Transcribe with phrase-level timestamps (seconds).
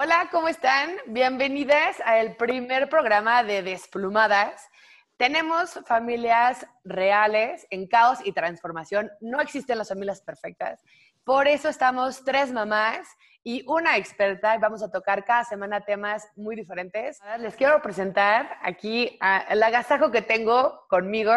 [0.00, 0.92] Hola, ¿cómo están?
[1.08, 4.68] Bienvenidas al primer programa de Desplumadas.
[5.16, 9.10] Tenemos familias reales en caos y transformación.
[9.20, 10.80] No existen las familias perfectas.
[11.24, 13.08] Por eso estamos tres mamás
[13.42, 17.18] y una experta vamos a tocar cada semana temas muy diferentes.
[17.40, 19.18] Les quiero presentar aquí
[19.50, 21.34] el agasajo que tengo conmigo.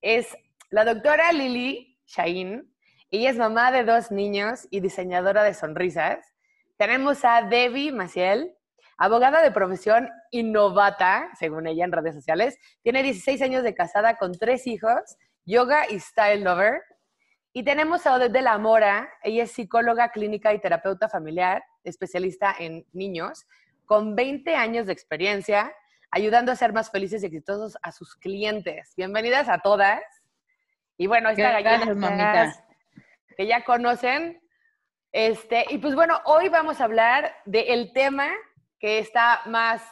[0.00, 0.34] Es
[0.70, 2.74] la doctora Lili Shain.
[3.10, 6.35] Ella es mamá de dos niños y diseñadora de sonrisas.
[6.76, 8.54] Tenemos a Debbie Maciel,
[8.98, 12.58] abogada de profesión innovata, según ella en redes sociales.
[12.82, 16.82] Tiene 16 años de casada con tres hijos, yoga y style lover.
[17.54, 22.54] Y tenemos a Odette de la Mora, ella es psicóloga clínica y terapeuta familiar, especialista
[22.58, 23.46] en niños,
[23.86, 25.72] con 20 años de experiencia,
[26.10, 28.92] ayudando a ser más felices y exitosos a sus clientes.
[28.98, 30.02] Bienvenidas a todas.
[30.98, 32.54] Y bueno, esta gallina
[33.34, 34.42] que ya conocen,
[35.16, 38.28] este, y pues bueno, hoy vamos a hablar del tema
[38.78, 39.82] que está más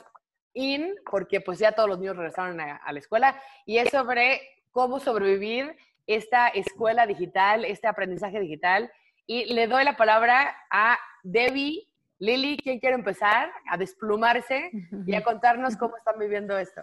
[0.53, 5.01] in, porque pues ya todos los niños regresaron a, la escuela, y es sobre cómo
[5.01, 8.93] sobrevivir esta escuela digital, este aprendizaje digital.
[9.27, 11.89] Y le doy la palabra a Debbie.
[12.19, 14.73] Lili, ¿quién quiere empezar a desplumarse
[15.07, 16.83] y a contarnos cómo están viviendo esto?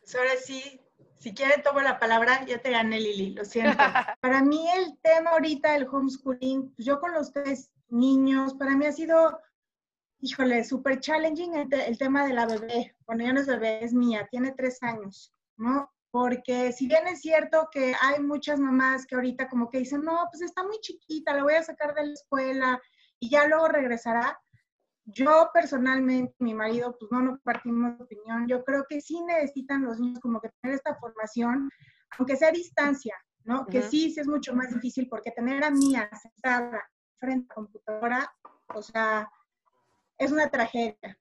[0.00, 0.85] Pues ahora sí,
[1.18, 3.76] si quieren tomo la palabra, ya te gané Lili, lo siento.
[4.20, 8.92] para mí el tema ahorita del homeschooling, yo con los tres niños, para mí ha
[8.92, 9.40] sido,
[10.20, 12.94] híjole, súper challenging el, tema de la bebé.
[13.06, 15.90] Bueno, ya no es bebé, es mía, tiene tres años, ¿no?
[16.10, 20.26] Porque si bien es cierto que hay muchas mamás que ahorita como que dicen, no,
[20.30, 22.80] pues está muy chiquita, la voy a sacar de la escuela
[23.18, 24.38] y ya luego regresará
[25.06, 28.46] yo personalmente, mi marido, pues no nos partimos de opinión.
[28.48, 31.70] Yo creo que sí necesitan los niños como que tener esta formación,
[32.18, 33.66] aunque sea a distancia, ¿no?
[33.66, 36.82] Que sí, sí es mucho más difícil porque tener a Mía sentada
[37.18, 38.34] frente a la computadora,
[38.74, 39.30] o sea,
[40.18, 41.18] es una tragedia.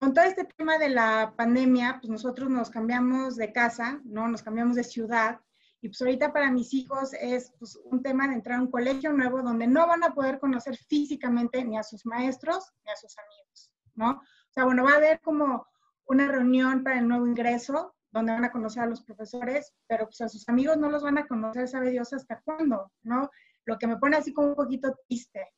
[0.00, 4.28] Con todo este tema de la pandemia, pues nosotros nos cambiamos de casa, ¿no?
[4.28, 5.40] Nos cambiamos de ciudad
[5.84, 9.12] y pues ahorita para mis hijos es pues, un tema de entrar a un colegio
[9.12, 13.14] nuevo donde no van a poder conocer físicamente ni a sus maestros ni a sus
[13.18, 14.12] amigos, ¿no?
[14.12, 15.66] O sea, bueno, va a haber como
[16.06, 20.22] una reunión para el nuevo ingreso donde van a conocer a los profesores, pero pues
[20.22, 23.28] a sus amigos no los van a conocer, sabe Dios hasta cuándo, ¿no?
[23.66, 25.52] Lo que me pone así como un poquito triste.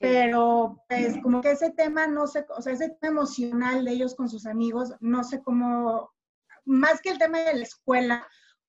[0.00, 4.16] Pero pues como que ese tema no sé, o sea, ese tema emocional de ellos
[4.16, 6.10] con sus amigos, no sé cómo,
[6.64, 8.26] más que el tema de la escuela,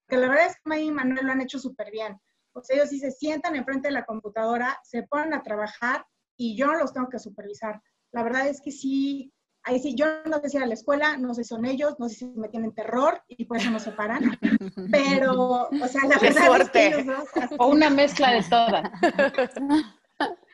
[0.08, 2.20] que la verdad es que May y Manuel lo han hecho súper bien.
[2.54, 6.06] O sea, ellos sí se sientan enfrente de la computadora, se ponen a trabajar
[6.38, 7.82] y yo no los tengo que supervisar.
[8.12, 9.34] La verdad es que sí,
[9.64, 12.08] ahí sí, yo no sé si a la escuela, no sé si son ellos, no
[12.08, 14.22] sé si me tienen terror y por eso nos separan,
[14.92, 18.90] pero, o sea, la verdad es que O una mezcla de todas.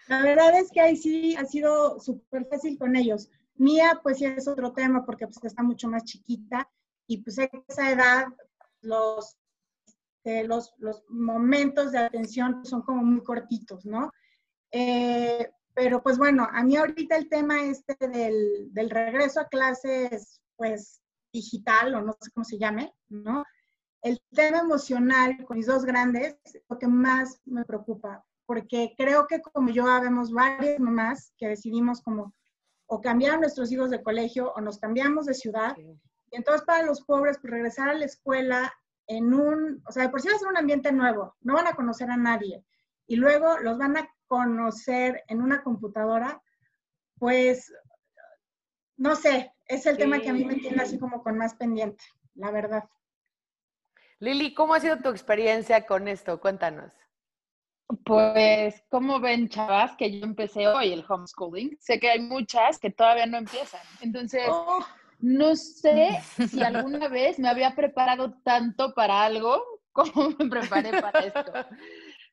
[0.08, 3.30] La verdad es que ahí sí ha sido súper fácil con ellos.
[3.56, 6.70] Mía, pues sí es otro tema porque pues está mucho más chiquita
[7.08, 8.26] y pues a esa edad
[8.82, 9.38] los
[10.24, 14.12] los, los, momentos de atención son como muy cortitos, ¿no?
[14.72, 20.42] Eh, pero pues bueno, a mí ahorita el tema este del, del, regreso a clases,
[20.56, 21.02] pues
[21.34, 23.44] digital o no sé cómo se llame, ¿no?
[24.02, 29.28] El tema emocional con mis dos grandes es lo que más me preocupa, porque creo
[29.28, 32.34] que como yo habemos varias mamás que decidimos como
[32.88, 35.78] o cambiar a nuestros hijos de colegio o nos cambiamos de ciudad.
[35.78, 38.74] Y entonces para los pobres, pues regresar a la escuela
[39.18, 41.68] en un, o sea, de por sí va a ser un ambiente nuevo, no van
[41.68, 42.64] a conocer a nadie
[43.08, 46.42] y luego los van a conocer en una computadora,
[47.20, 47.74] pues,
[48.96, 52.04] no sé, es el tema que a mí me tiene así como con más pendiente,
[52.36, 52.86] la verdad.
[54.20, 56.40] Lili, ¿cómo ha sido tu experiencia con esto?
[56.40, 56.94] Cuéntanos.
[58.06, 61.78] Pues, ¿cómo ven, chavas, que yo empecé hoy el homeschooling?
[61.82, 63.82] Sé que hay muchas que todavía no empiezan.
[64.00, 64.86] Entonces, oh.
[65.22, 71.20] No sé si alguna vez me había preparado tanto para algo como me preparé para
[71.20, 71.52] esto.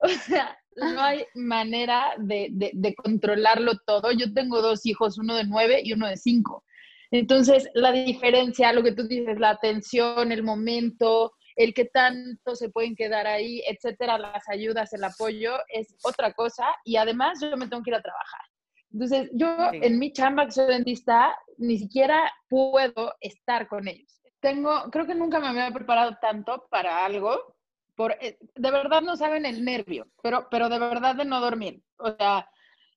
[0.00, 4.12] O sea, no hay manera de, de, controlarlo todo.
[4.12, 6.64] Yo tengo dos hijos, uno de nueve y uno de cinco.
[7.10, 12.68] Entonces, la diferencia, lo que tú dices, la atención, el momento, el que tanto se
[12.68, 16.66] pueden quedar ahí, etcétera, las ayudas, el apoyo, es otra cosa.
[16.84, 18.47] Y además, yo me tengo que ir a trabajar.
[18.92, 24.20] Entonces, yo en mi chamba que soy dentista, ni siquiera puedo estar con ellos.
[24.40, 27.56] Tengo, creo que nunca me había preparado tanto para algo.
[27.94, 31.82] Por, eh, de verdad no saben el nervio, pero, pero de verdad de no dormir.
[31.98, 32.48] O sea,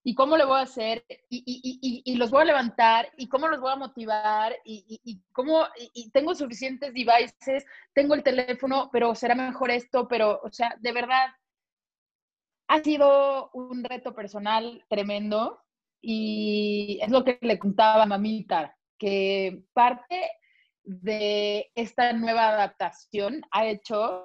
[0.04, 1.04] ¿y cómo le voy a hacer?
[1.30, 5.66] Y, y, y, los voy a levantar, y cómo los voy a motivar, y, cómo,
[5.94, 10.92] y, tengo suficientes devices, tengo el teléfono, pero será mejor esto, pero, o sea, de
[10.92, 11.30] verdad,
[12.68, 15.61] ha sido un reto personal tremendo
[16.02, 20.30] y es lo que le contaba a mamita, que parte
[20.84, 24.24] de esta nueva adaptación ha hecho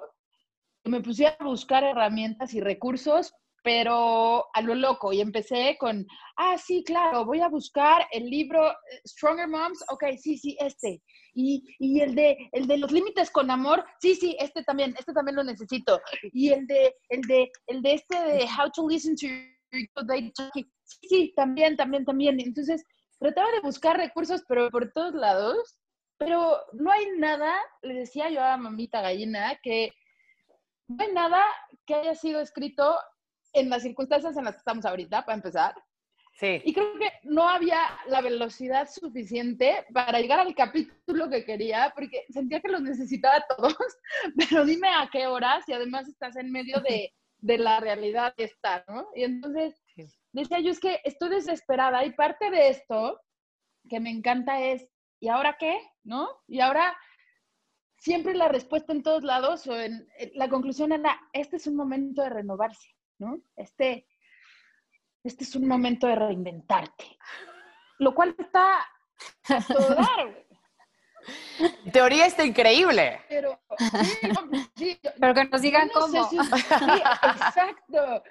[0.83, 3.33] que me pusiera a buscar herramientas y recursos,
[3.63, 5.11] pero a lo loco.
[5.11, 6.07] Y empecé con,
[6.37, 11.01] ah, sí, claro, voy a buscar el libro eh, Stronger Moms, ok, sí, sí, este.
[11.33, 15.13] Y, y el, de, el de los límites con amor, sí, sí, este también, este
[15.13, 15.99] también lo necesito.
[16.31, 19.27] Y el de, el de, el de este de How to Listen to
[19.71, 22.39] sí, sí, también, también, también.
[22.39, 22.85] Entonces,
[23.19, 25.77] trataba de buscar recursos, pero por todos lados.
[26.17, 29.93] Pero no hay nada, le decía yo a mamita gallina, que
[30.87, 31.43] no hay nada
[31.85, 32.97] que haya sido escrito
[33.53, 35.75] en las circunstancias en las que estamos ahorita, para empezar.
[36.39, 36.61] Sí.
[36.65, 42.25] Y creo que no había la velocidad suficiente para llegar al capítulo que quería, porque
[42.29, 43.75] sentía que los necesitaba todos,
[44.37, 48.83] pero dime a qué horas y además estás en medio de, de la realidad estar,
[48.87, 49.07] ¿no?
[49.15, 49.83] Y entonces
[50.31, 53.21] decía yo, es que estoy desesperada y parte de esto
[53.89, 54.87] que me encanta es,
[55.19, 55.79] ¿y ahora qué?
[56.03, 56.29] ¿No?
[56.47, 56.95] Y ahora
[57.97, 62.21] siempre la respuesta en todos lados o en, la conclusión era, este es un momento
[62.21, 62.89] de renovarse,
[63.19, 63.41] ¿no?
[63.55, 64.07] Este,
[65.23, 67.17] este es un momento de reinventarte.
[67.99, 68.79] Lo cual está
[69.49, 70.46] a todo dar,
[71.59, 73.21] En teoría está increíble.
[73.29, 73.59] Pero,
[75.19, 76.29] pero que nos digan cómo.
[76.29, 78.23] sí, exacto.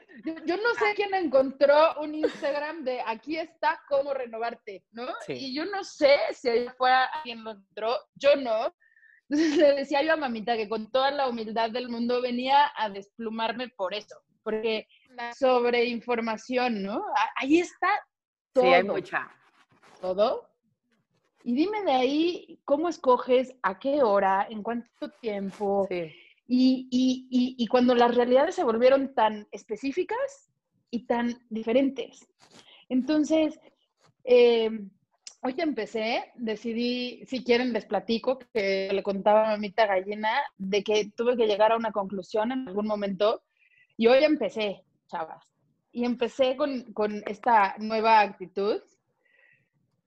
[0.45, 5.07] Yo, no sé quién encontró un Instagram de aquí está cómo renovarte, ¿no?
[5.29, 8.75] Y yo no sé si ahí fuera quien lo encontró, yo no.
[9.29, 12.89] Entonces le decía yo a mamita que con toda la humildad del mundo venía a
[12.89, 17.05] desplumarme por eso, porque la sobreinformación, ¿no?
[17.35, 17.89] Ahí está
[18.53, 18.65] todo.
[18.65, 19.29] Sí, hay mucha.
[20.01, 20.56] Todo
[21.47, 25.87] y dime de ahí cómo escoges, a qué hora, en cuánto tiempo.
[25.89, 30.51] Y, y, y, cuando las realidades se volvieron tan específicas
[30.91, 32.27] y tan diferentes.
[32.89, 33.61] Entonces,
[34.25, 34.71] eh,
[35.41, 41.13] hoy empecé, decidí, si quieren les platico, que le contaba a mamita gallina, de que
[41.17, 43.45] tuve que llegar a una conclusión en algún momento.
[43.97, 45.45] Y hoy empecé, chavas.
[45.93, 48.83] Y empecé con, con esta nueva actitud,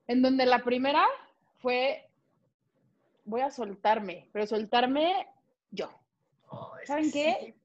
[0.05, 1.07] en donde la primera
[1.59, 2.09] fue,
[3.25, 5.27] voy a soltarme, pero soltarme
[5.71, 5.89] yo.
[6.49, 7.55] Oh, ¿Saben qué?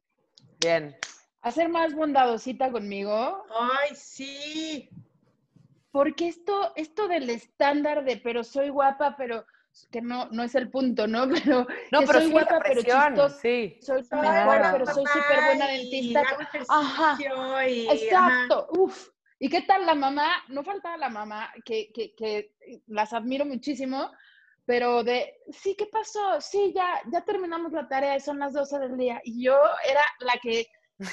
[0.61, 0.96] Bien.
[1.41, 3.44] Hacer más bondadosita conmigo.
[3.50, 4.88] Ay, sí.
[5.91, 9.46] Porque esto, esto del estándar de pero soy guapa, pero
[9.91, 11.29] que no, no es el punto, ¿no?
[11.44, 13.29] Pero no, pero soy guapa, pero chistosa.
[13.41, 13.79] Sí.
[13.81, 16.23] Soy guapa, pero soy súper buena dentista.
[16.69, 17.19] Ajá.
[17.67, 18.69] Exacto.
[18.79, 19.13] Uf.
[19.38, 20.31] ¿Y qué tal la mamá?
[20.48, 22.52] No faltaba la mamá, que, que, que,
[22.86, 24.10] las admiro muchísimo,
[24.64, 26.40] pero de, sí, ¿qué pasó?
[26.40, 29.20] Sí, ya, ya terminamos la tarea son las 12 del día.
[29.25, 29.56] Y yo
[29.88, 30.66] era la que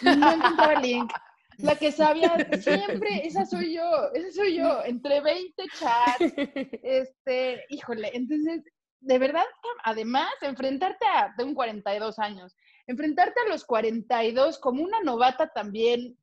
[0.03, 1.11] no encontraba el link,
[1.57, 6.33] la que sabía siempre, esa soy yo, esa soy yo, entre 20 chats,
[6.83, 8.63] este, híjole, entonces,
[8.99, 9.45] de verdad,
[9.83, 12.55] además, enfrentarte a, de un 42 años,
[12.87, 16.17] enfrentarte a los 42 como una novata también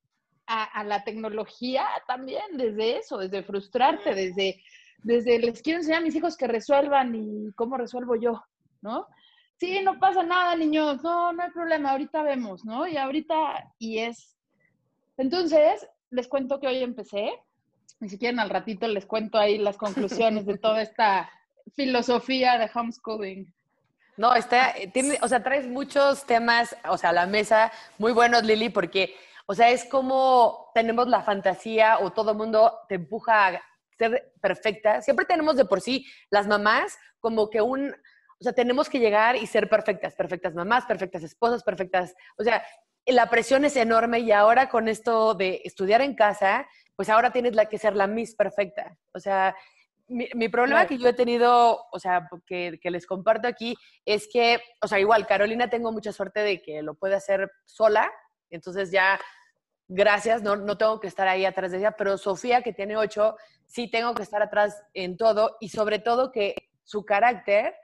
[0.49, 4.63] a, la tecnología también, desde eso, desde frustrarte, desde,
[5.03, 8.43] desde les quiero enseñar a mis hijos que resuelvan y cómo resuelvo yo,
[8.81, 9.07] ¿no?
[9.59, 12.87] Sí, no pasa nada, niños, no, no hay problema, ahorita vemos, ¿no?
[12.87, 14.37] Y ahorita, y es.
[15.19, 17.31] Entonces, les cuento que hoy empecé,
[18.01, 21.29] ni siquiera al ratito les cuento ahí las conclusiones de toda esta
[21.75, 23.53] filosofía de homeschooling.
[24.17, 28.45] No, está, tiene, o sea, traes muchos temas, o sea, a la mesa muy buenos,
[28.45, 29.15] Lili, porque
[29.51, 33.63] o sea, es como tenemos la fantasía o todo el mundo te empuja a
[33.97, 35.01] ser perfecta.
[35.01, 39.37] Siempre tenemos de por sí las mamás como que un, o sea, tenemos que llegar
[39.37, 42.63] y ser perfectas, perfectas mamás, perfectas esposas, perfectas, o sea,
[43.07, 47.55] la presión es enorme y ahora con esto de estudiar en casa, pues ahora tienes
[47.55, 48.99] la que ser la Miss perfecta.
[49.15, 49.57] O sea,
[50.09, 53.75] mi, problema que yo he tenido, o sea, que, que, les comparto aquí,
[54.05, 58.13] es que, o sea, igual, Carolina tengo mucha suerte de que lo puede hacer sola,
[58.51, 59.19] entonces ya
[59.89, 63.37] gracias, no, no tengo que estar ahí atrás de ella, pero Sofía, que tiene ocho,
[63.67, 66.55] sí tengo que estar atrás en todo y sobre todo que
[66.85, 67.75] su carácter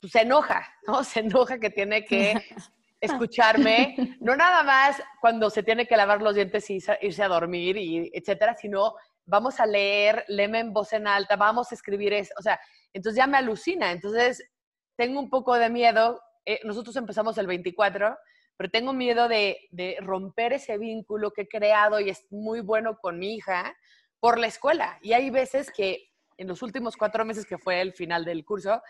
[0.00, 1.04] pues, se enoja, ¿no?
[1.04, 2.34] Se enoja que tiene que
[3.00, 7.76] escucharme, no nada más cuando se tiene que lavar los dientes y irse a dormir
[7.76, 8.94] y etcétera, sino
[9.24, 12.60] vamos a leer, léeme en voz en alta, vamos a escribir eso, o sea,
[12.92, 14.48] entonces ya me alucina, entonces
[14.96, 18.16] tengo un poco de miedo, eh, nosotros empezamos el 24
[18.62, 19.58] pero tengo miedo de,
[20.02, 23.76] romper ese vínculo que he creado y es muy bueno con mi hija
[24.20, 25.00] por la escuela.
[25.02, 28.80] Y hay veces que en los últimos cuatro meses que fue el final del curso,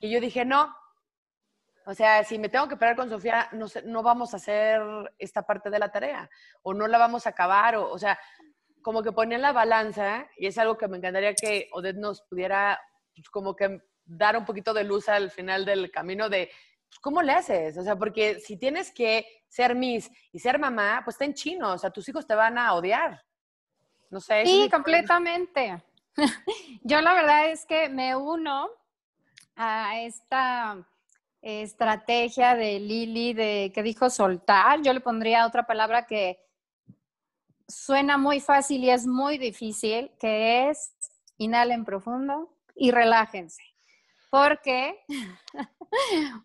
[0.00, 0.76] y yo dije, no,
[1.86, 4.82] O sea, si me tengo que pelear con Sofía, no, no vamos a hacer
[5.18, 6.28] esta parte de la tarea
[6.60, 7.76] o no la vamos a acabar.
[7.76, 8.18] O, o sea,
[8.82, 12.78] como que poner la balanza y es algo que me encantaría que Odette nos pudiera
[13.14, 16.50] pues, como que dar un poquito de luz al final del camino de
[17.00, 17.76] cómo le haces.
[17.78, 21.72] O sea, porque si tienes que ser Miss y ser mamá, pues está en chino.
[21.72, 23.22] O sea, tus hijos te van a odiar.
[24.10, 24.44] No sé.
[24.44, 25.82] Sí, completamente.
[26.82, 28.68] Yo la verdad es que me uno
[29.54, 30.86] a esta
[31.42, 34.82] estrategia de Lili de que dijo soltar.
[34.82, 36.40] Yo le pondría otra palabra que
[37.68, 40.92] suena muy fácil y es muy difícil, que es
[41.38, 43.75] inhalen profundo y relájense
[44.36, 45.02] porque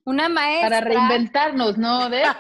[0.06, 0.70] una maestra...
[0.70, 2.10] Para reinventarnos, ¿no?
[2.10, 2.26] ¿Ves?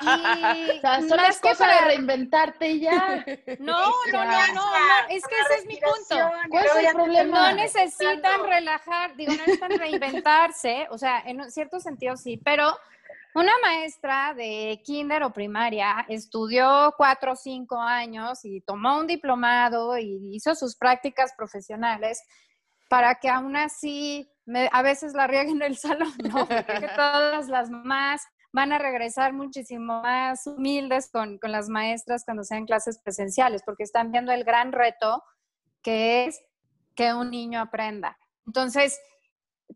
[0.00, 1.74] Y, o sea, solo es cosa para...
[1.74, 3.24] de reinventarte y ya.
[3.60, 4.64] No, no, no, no, no,
[5.08, 6.30] es que ese es mi punto.
[6.50, 7.50] ¿Cuál es el problema?
[7.50, 12.76] No necesitan relajar, digo, no necesitan reinventarse, o sea, en cierto sentido sí, pero
[13.34, 19.96] una maestra de kinder o primaria estudió cuatro o cinco años y tomó un diplomado
[19.96, 22.20] y hizo sus prácticas profesionales
[22.88, 24.30] para que aún así
[24.72, 26.46] a veces la rieguen en el salón, ¿no?
[26.46, 32.44] Porque todas las mamás van a regresar muchísimo más humildes con, con las maestras cuando
[32.44, 35.22] sean clases presenciales, porque están viendo el gran reto
[35.82, 36.40] que es
[36.94, 38.18] que un niño aprenda.
[38.46, 38.98] Entonces,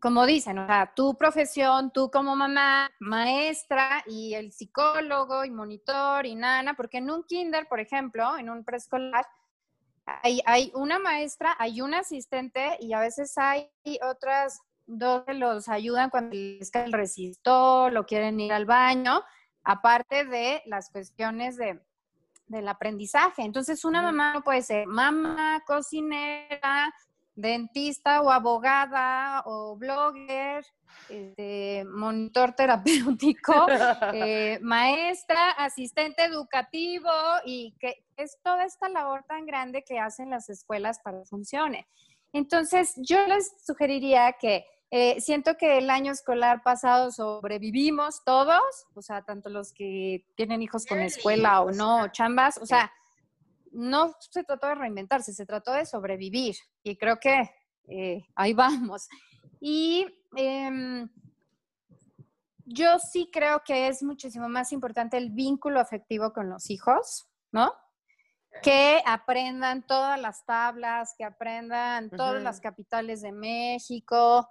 [0.01, 6.25] como dicen, o sea, tu profesión, tú como mamá, maestra y el psicólogo y monitor
[6.25, 9.25] y nana, porque en un kinder, por ejemplo, en un preescolar,
[10.05, 13.69] hay, una maestra, hay un asistente y a veces hay
[14.01, 19.23] otras dos que los ayudan cuando les cae el resistor, lo quieren ir al baño,
[19.63, 21.79] aparte de las cuestiones de,
[22.47, 23.43] del aprendizaje.
[23.43, 26.93] Entonces, una mamá no puede ser mamá, cocinera,
[27.35, 30.65] dentista o abogada o blogger,
[31.09, 33.67] este, monitor terapéutico,
[34.13, 37.11] eh, maestra, asistente educativo
[37.45, 41.87] y que es toda esta labor tan grande que hacen las escuelas para que funcione.
[42.31, 48.61] Entonces, yo les sugeriría que eh, siento que el año escolar pasado sobrevivimos todos,
[48.93, 52.91] o sea, tanto los que tienen hijos con escuela o no, chambas, o sea,
[53.73, 57.49] no se trató de reinventarse, se trató de sobrevivir y creo que
[57.87, 59.07] eh, ahí vamos.
[59.59, 61.09] Y em,
[62.65, 67.73] yo sí creo que es muchísimo más importante el vínculo afectivo con los hijos, ¿no?
[68.61, 74.47] Que aprendan todas las tablas, que aprendan todas las capitales de México.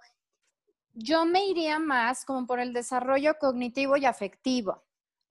[0.91, 4.83] Yo me iría más como por el desarrollo cognitivo y afectivo.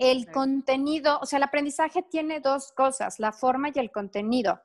[0.05, 4.61] El contenido, o sea, el aprendizaje tiene dos cosas, la forma y el contenido.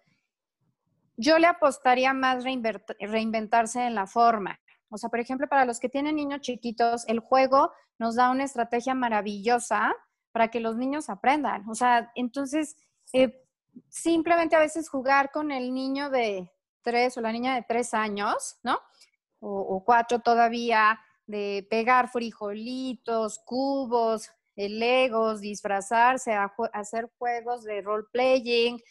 [1.15, 4.59] Yo le apostaría más reinventarse en la forma.
[4.89, 8.45] O sea, por ejemplo, para los que tienen niños chiquitos, el juego nos da una
[8.45, 9.95] estrategia maravillosa
[10.31, 11.69] para que los niños aprendan.
[11.69, 12.75] O sea, entonces,
[13.13, 13.45] eh,
[13.89, 16.51] simplemente a veces jugar con el niño de
[16.81, 18.79] tres o la niña de tres años, ¿no?
[19.39, 26.33] O, o cuatro todavía, de pegar frijolitos, cubos, legos, disfrazarse,
[26.73, 28.81] hacer juegos de role playing,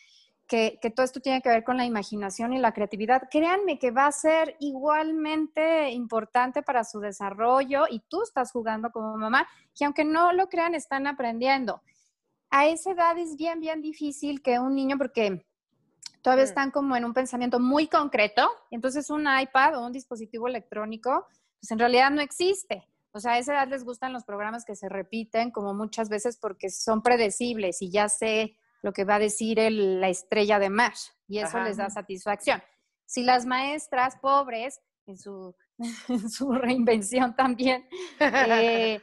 [0.46, 3.28] que, todo esto tiene que ver con la imaginación y la creatividad.
[3.30, 9.16] Créanme que va a ser igualmente importante para su desarrollo y tú estás jugando como
[9.16, 9.46] mamá,
[9.78, 11.82] y aunque no lo crean, están aprendiendo.
[12.50, 15.44] A esa edad es bien, bien difícil que un niño, porque
[16.22, 16.48] todavía mm.
[16.48, 21.26] están como en un pensamiento muy concreto, entonces un iPad o un dispositivo electrónico,
[21.60, 22.86] pues en realidad no existe.
[23.16, 26.36] O sea, a esa edad les gustan los programas que se repiten, como muchas veces
[26.36, 31.08] porque son predecibles y ya sé lo que va a decir la estrella de Mash
[31.26, 32.62] y eso les da satisfacción.
[33.06, 35.54] Si las maestras pobres, en su,
[36.28, 37.88] su reinvención también,
[38.20, 39.00] eh,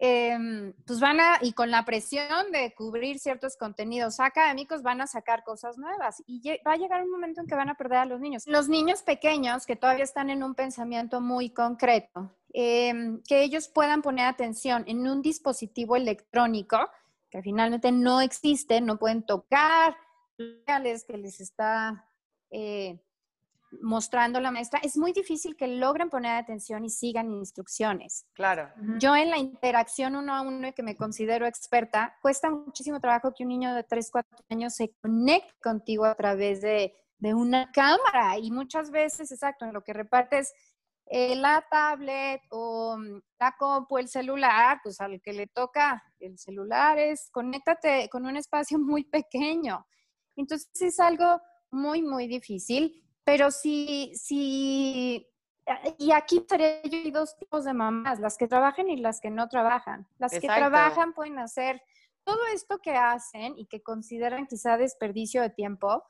[0.00, 5.06] em, pues van a, y con la presión de cubrir ciertos contenidos académicos, van a
[5.06, 8.06] sacar cosas nuevas y va a llegar un momento en que van a perder a
[8.06, 8.42] los niños.
[8.46, 14.02] Los niños pequeños que todavía están en un pensamiento muy concreto, Em, que ellos puedan
[14.02, 16.78] poner atención en un dispositivo electrónico
[17.30, 19.96] que finalmente no existe, no pueden tocar
[20.36, 22.08] que les está
[22.50, 22.98] eh,
[23.80, 28.26] mostrando la maestra, es muy difícil que logren poner atención y sigan instrucciones.
[28.32, 28.68] Claro.
[28.98, 33.44] Yo en la interacción uno a uno, que me considero experta, cuesta muchísimo trabajo que
[33.44, 38.38] un niño de 3, 4 años se conecte contigo a través de, de una cámara
[38.38, 40.52] y muchas veces, exacto, en lo que repartes
[41.12, 46.38] eh, la tablet o mm, la compu, el celular, pues al que le toca el
[46.38, 49.84] celular es conéctate con un espacio muy pequeño.
[50.36, 51.40] Entonces es algo
[51.72, 55.24] muy, muy difícil, pero si, si
[55.98, 60.08] y aquí hay dos tipos de mamás, las que trabajan y las que no trabajan.
[60.18, 61.80] Las que trabajan pueden hacer
[62.24, 66.02] todo esto que hacen y que consideran quizá desperdicio de tiempo,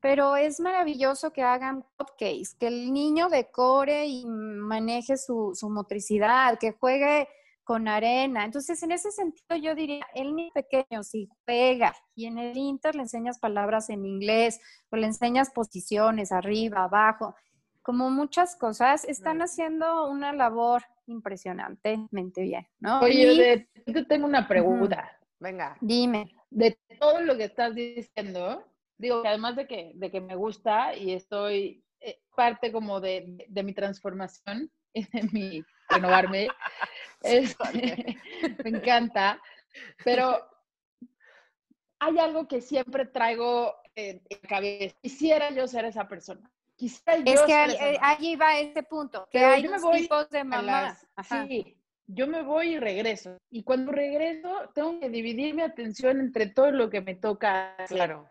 [0.00, 6.58] pero es maravilloso que hagan cupcakes, que el niño decore y maneje su, su motricidad,
[6.58, 7.28] que juegue
[7.64, 8.44] con arena.
[8.44, 12.94] Entonces, en ese sentido, yo diría, el niño pequeño, si juega y en el Inter
[12.94, 17.34] le enseñas palabras en inglés o le enseñas posiciones arriba, abajo,
[17.82, 23.00] como muchas cosas, están haciendo una labor impresionantemente bien, ¿no?
[23.00, 25.10] Oye, yo tengo una pregunta.
[25.38, 25.76] Venga.
[25.80, 26.30] Dime.
[26.50, 28.64] De todo lo que estás diciendo,
[28.96, 33.62] digo, además de que, de que me gusta y estoy eh, parte como de, de
[33.62, 34.70] mi transformación
[35.12, 36.48] de mi renovarme,
[37.22, 38.16] este,
[38.64, 39.40] me encanta,
[40.04, 40.46] pero
[41.98, 44.96] hay algo que siempre traigo en la cabeza.
[45.02, 46.50] Quisiera yo ser esa persona.
[46.76, 51.06] Quisiera es que ahí va este punto, que hay dos tipos de mamás.
[51.28, 53.38] sí, yo me voy y regreso.
[53.50, 57.76] Y cuando regreso, tengo que dividir mi atención entre todo lo que me toca.
[57.88, 58.28] Claro.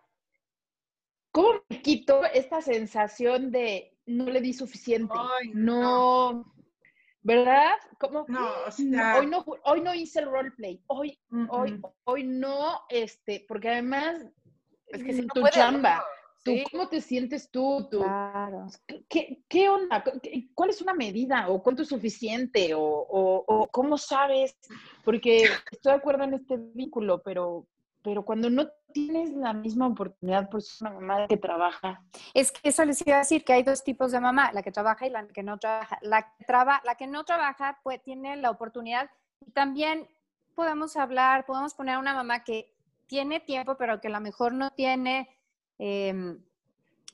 [1.32, 5.16] ¿Cómo me quito esta sensación de no le di suficiente?
[5.54, 6.53] no,
[7.24, 7.74] ¿verdad?
[8.00, 8.26] ¿Cómo?
[8.28, 8.50] No,
[9.18, 10.82] hoy no, hoy no hice el roleplay.
[10.88, 11.18] Hoy,
[11.50, 14.26] hoy, hoy no, este, porque además
[14.88, 16.04] es que si tu chamba.
[16.72, 17.88] ¿Cómo te sientes tú?
[17.90, 18.68] Claro.
[19.08, 20.04] ¿Qué, onda?
[20.54, 21.48] ¿Cuál es una medida?
[21.48, 22.72] ¿O cuánto es suficiente?
[22.76, 24.58] ¿O, cómo sabes?
[25.06, 27.68] Porque estoy de acuerdo en este vínculo, pero,
[28.02, 32.02] pero cuando no tienes la misma oportunidad por ser una mamá que trabaja.
[32.34, 34.72] Es que eso les iba a decir, que hay dos tipos de mamá, la que
[34.72, 36.00] trabaja y la que no trabaja.
[36.02, 39.10] La que, traba, la que no trabaja pues, tiene la oportunidad
[39.54, 40.08] también
[40.56, 42.74] podemos hablar, podemos poner a una mamá que
[43.08, 45.28] tiene tiempo, pero que a lo mejor no tiene
[45.86, 46.40] Em,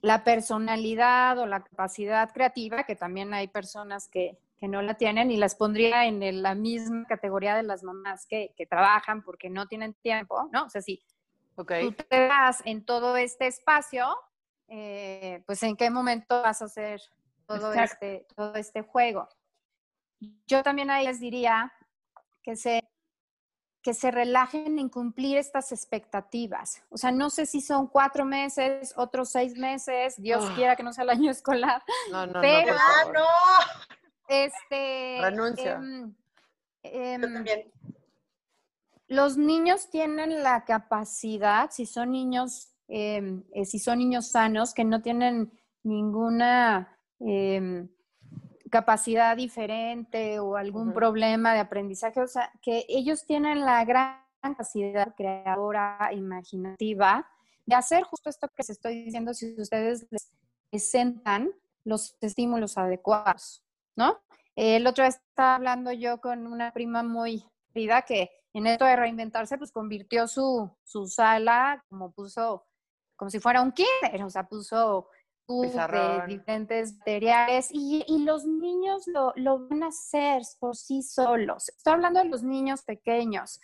[0.02, 5.38] la personalidad o la capacidad creativa, que también hay personas que, no la tienen, y
[5.38, 10.50] las pondría en la misma categoría de las mamás que, trabajan porque no tienen tiempo,
[10.52, 10.66] ¿no?
[10.66, 11.02] O sea, si
[11.66, 14.08] tú te das en todo este espacio,
[14.68, 17.02] eh, pues en qué momento vas a hacer
[17.46, 19.28] todo este, todo este juego.
[20.48, 21.74] Yo también ahí les diría
[22.44, 22.90] que se
[23.82, 26.84] que se relajen en cumplir estas expectativas.
[26.90, 30.54] O sea, no sé si son cuatro meses, otros seis meses, Dios ah.
[30.56, 31.82] quiera que no sea el año escolar.
[32.12, 33.26] No, no, pero, no, no.
[34.28, 35.20] Este.
[35.22, 35.76] Renuncia.
[35.76, 36.14] Em,
[36.84, 37.46] em,
[39.10, 44.86] los niños tienen la capacidad, si son niños, em, eh, si son niños sanos, que
[44.86, 45.52] no tienen
[45.84, 46.96] ninguna
[48.70, 55.14] capacidad diferente o algún problema de aprendizaje, o sea, que ellos tienen la gran capacidad
[55.16, 57.28] creadora, imaginativa,
[57.66, 60.32] de hacer justo esto que les estoy diciendo si ustedes les
[60.70, 61.52] presentan
[61.84, 63.64] los estímulos adecuados,
[63.96, 64.20] ¿no?
[64.56, 67.44] El otro día estaba hablando yo con una prima muy
[67.74, 72.66] querida que en esto de reinventarse, pues convirtió su, su sala, como puso,
[73.16, 75.10] como si fuera un kinder, o sea, puso
[75.50, 81.70] de diferentes materiales y, y los niños lo, lo, van a hacer por sí solos.
[81.70, 83.60] Estoy hablando de los niños pequeños.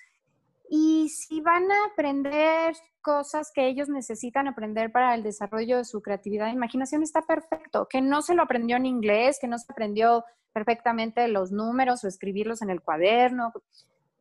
[0.68, 6.02] Y si van a aprender cosas que ellos necesitan aprender para el desarrollo de su
[6.02, 7.88] creatividad e imaginación, está perfecto.
[7.88, 12.08] Que no se lo aprendió en inglés, que no se aprendió perfectamente los números o
[12.08, 13.54] escribirlos en el cuaderno.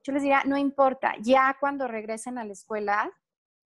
[0.05, 3.11] Yo les diría, no importa, ya cuando regresen a la escuela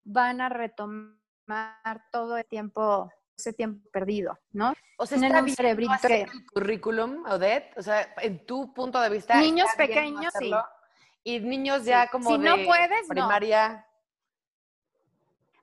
[0.04, 4.72] van a retomar todo el tiempo ese tiempo perdido, ¿no?
[4.98, 6.22] O sea, está un cerebrito que...
[6.22, 9.40] el currículum, Odette, o sea, en tu punto de vista.
[9.40, 10.52] Niños pequeños, sí.
[11.22, 13.86] Y niños ya como si de no puedes, primaria.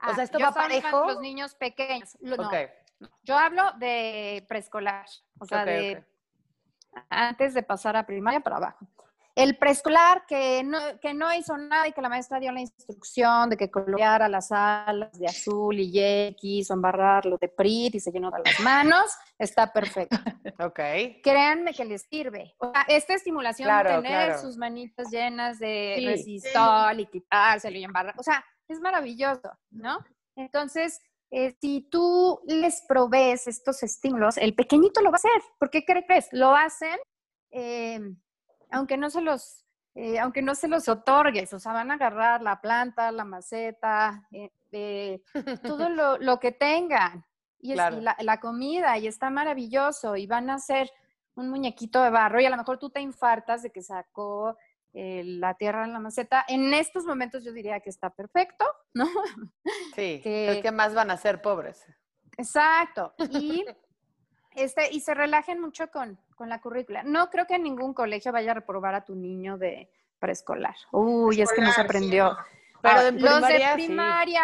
[0.01, 1.07] o sea, ah, esto va parejo.
[1.07, 2.17] Los niños pequeños.
[2.21, 2.49] No.
[3.23, 5.05] Yo hablo de preescolar,
[5.39, 6.05] o sea, de
[7.09, 8.87] antes de pasar a primaria para abajo.
[9.35, 13.49] El preescolar que no, que no hizo nada y que la maestra dio la instrucción
[13.49, 18.11] de que coloreara las alas de azul y X o embarrarlo de PRIT y se
[18.11, 20.17] llenó de las manos, está perfecto.
[20.57, 20.79] Ok.
[21.21, 22.55] Créanme que les sirve.
[22.59, 28.15] O sea, esta estimulación de tener sus manitas llenas de resistol y quitárselo y embarrar,
[28.17, 29.99] o sea, es maravilloso, ¿no?
[30.37, 35.41] Entonces, eh, si tú les provees estos estímulos, el pequeñito lo va a hacer.
[35.59, 36.29] ¿Por qué crees?
[36.31, 36.97] Lo hacen
[37.51, 37.99] eh,
[38.75, 39.63] aunque no se los,
[39.95, 44.27] eh, aunque no se los otorgues, o sea, van a agarrar la planta, la maceta,
[44.31, 45.21] eh,
[45.63, 47.25] todo lo, que tengan,
[47.59, 50.91] y, la, comida, y está maravilloso, y van a hacer
[51.35, 54.57] un muñequito de barro, y a lo mejor tú te infartas de que sacó
[54.93, 56.45] eh, la tierra en la maceta.
[56.47, 59.07] En estos momentos yo diría que está perfecto, ¿no?
[59.95, 61.85] Sí, que, que más van a ser pobres.
[62.37, 63.13] Exacto.
[63.31, 63.65] Y
[64.55, 67.03] Este, y se relajen mucho con, con la currícula.
[67.03, 70.75] No creo que ningún colegio vaya a reprobar a tu niño de preescolar.
[70.91, 72.37] Uy, es que no se aprendió.
[72.81, 74.43] Pero de los de primaria,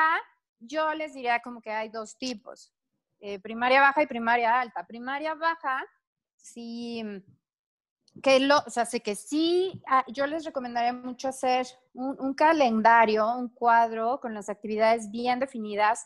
[0.59, 2.73] yo les diría como que hay dos tipos.
[3.19, 4.85] Eh, primaria baja y primaria alta.
[4.85, 5.85] Primaria baja,
[6.35, 7.03] sí,
[8.21, 13.27] que lo, o sea, que sí, ah, yo les recomendaría mucho hacer un, un, calendario,
[13.35, 16.05] un cuadro con las actividades bien definidas,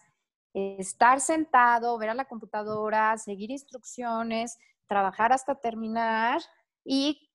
[0.55, 6.41] estar sentado, ver a la computadora, seguir instrucciones, trabajar hasta terminar
[6.83, 7.29] y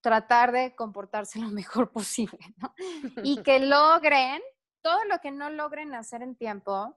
[0.00, 2.74] tratar de comportarse lo mejor posible, ¿no?
[3.22, 4.42] Y que logren
[4.82, 6.96] todo lo que no logren hacer en tiempo,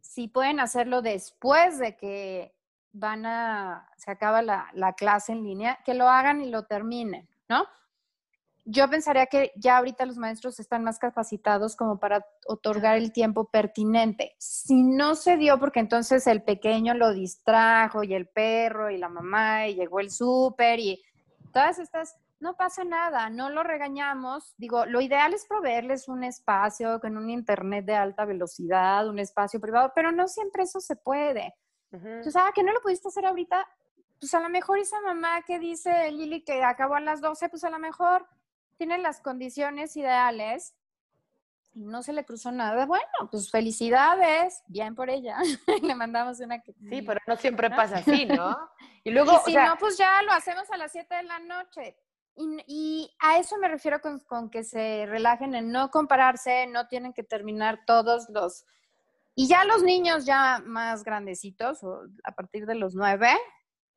[0.00, 2.54] si pueden hacerlo después de que
[2.92, 7.28] van a, se acaba la, la, clase en línea, que lo hagan y lo terminen,
[7.48, 7.66] ¿no?
[8.64, 13.46] Yo pensaría que ya ahorita los maestros están más capacitados como para otorgar el tiempo
[13.46, 14.36] pertinente.
[14.38, 19.08] Si no se dio, porque entonces el pequeño lo distrajo y el perro y la
[19.08, 21.02] mamá y llegó el súper y
[21.52, 24.54] todas estas no pasa nada, no lo regañamos.
[24.58, 29.60] Digo, lo ideal es proveerles un espacio con un internet de alta velocidad, un espacio
[29.60, 31.54] privado, pero no siempre eso se puede.
[31.92, 33.64] Entonces, ah, que no lo pudiste hacer ahorita,
[34.18, 37.64] pues a lo mejor esa mamá que dice Lili que acabó a las 12, pues
[37.64, 38.26] a lo mejor
[38.82, 40.74] tiene las condiciones ideales
[41.72, 42.84] y no se le cruzó nada.
[42.84, 45.38] Bueno, pues felicidades, bien por ella.
[45.84, 46.72] le mandamos una que...
[46.72, 48.58] Sí, pero no siempre pasa así, ¿no?
[49.04, 49.40] Y luego...
[49.44, 51.96] si no, pues ya lo hacemos a las 7 de la noche.
[52.66, 57.22] Y, a eso me refiero con, que se relajen en no compararse, no tienen que
[57.22, 58.64] terminar todos los...
[59.36, 63.30] Y ya los niños ya más grandecitos, o a partir de los nueve,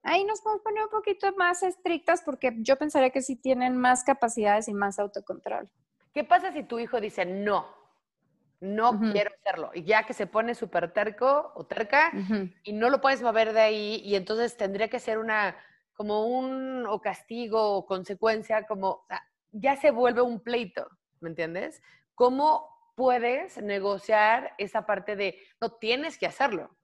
[0.06, 4.04] ahí nos podemos poner un poquito más estrictas porque yo pensaría que sí tienen más
[4.04, 5.70] capacidades y más autocontrol.
[6.14, 7.68] ¿Qué pasa si tu hijo dice no?
[8.62, 9.72] No quiero hacerlo.
[9.74, 12.12] Y ya que se pone súper terco o terca
[12.64, 15.56] y no lo puedes mover de ahí y entonces tendría que ser una
[15.94, 19.06] como un o castigo o consecuencia, como
[19.52, 20.88] ya se vuelve un pleito,
[21.20, 21.82] ¿me entiendes?
[22.16, 26.76] ¿Cómo puedes negociar esa parte de no tienes que hacerlo?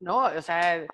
[0.00, 0.24] ¿No?
[0.24, 0.86] O sea.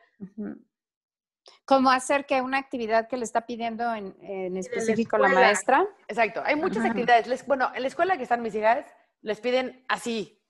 [1.64, 5.86] Como hacer que una actividad que le está pidiendo en, específico la, maestra.
[6.08, 6.42] Exacto.
[6.44, 7.46] Hay muchas actividades.
[7.46, 8.86] bueno, en la escuela que están mis hijas,
[9.22, 10.40] les piden así.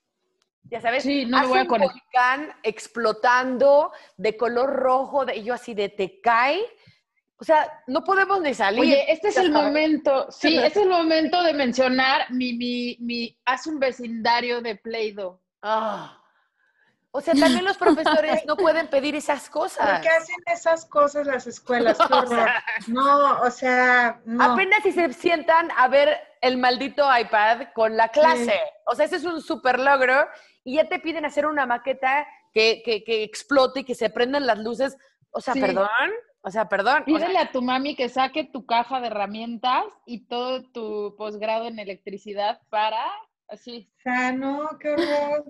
[0.64, 5.74] Ya sabes, sí, no voy a volcán explotando de color rojo, de, y yo así
[5.74, 6.60] de te cae
[7.38, 8.80] o sea, no podemos ni salir.
[8.80, 13.38] Oye, este es el momento, sí, este es el momento de mencionar mi, mi, mi,
[13.44, 15.40] haz un vecindario de Play-Doh.
[15.62, 16.22] Ah.
[17.16, 19.88] O sea, también los profesores no pueden pedir esas cosas.
[19.90, 21.96] ¿Por qué hacen esas cosas las escuelas?
[22.88, 24.52] no, o sea, no.
[24.52, 28.60] Apenas si se sientan a ver el maldito iPad con la clase.
[28.84, 30.26] O sea, ese es un súper logro.
[30.62, 34.46] Y ya te piden hacer una maqueta que, que, que explote y que se prendan
[34.46, 34.98] las luces.
[35.30, 35.88] O sea, perdón.
[36.42, 37.04] O sea, perdón.
[37.06, 41.78] Pídele a tu mami que saque tu caja de herramientas y todo tu posgrado en
[41.78, 43.02] electricidad para
[43.48, 43.90] así.
[44.00, 45.44] O sea, no, qué horror.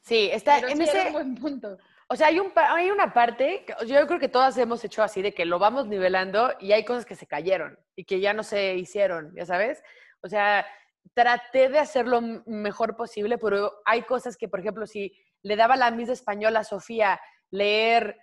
[0.00, 1.78] Sí, está en ese buen punto.
[2.08, 5.32] O sea, hay, un, hay una parte, yo creo que todas hemos hecho así, de
[5.32, 8.74] que lo vamos nivelando y hay cosas que se cayeron y que ya no se
[8.74, 9.80] hicieron, ya sabes.
[10.20, 10.66] O sea,
[11.14, 15.76] traté de hacer lo mejor posible, pero hay cosas que, por ejemplo, si le daba
[15.76, 18.16] la misma español a Sofía leer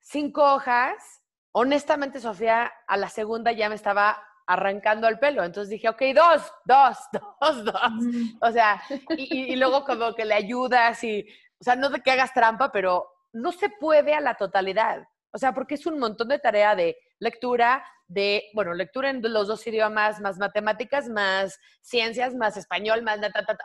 [0.00, 5.44] cinco hojas, honestamente, Sofía, a la segunda ya me estaba arrancando el pelo.
[5.44, 6.98] Entonces dije, ok, dos, dos,
[7.40, 7.92] dos, dos.
[8.40, 8.82] O sea,
[9.16, 11.26] y, luego como que le ayudas y,
[11.60, 15.06] o sea, no de que hagas trampa, pero no se puede a la totalidad.
[15.32, 19.48] O sea, porque es un montón de tarea de lectura, de, bueno, lectura en los
[19.48, 23.18] dos idiomas, más matemáticas, más ciencias, más español, más,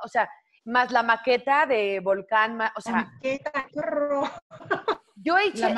[0.04, 0.30] o sea,
[0.66, 2.94] más la maqueta de volcán, o sea.
[2.94, 3.68] maqueta,
[5.24, 5.74] Yo hice,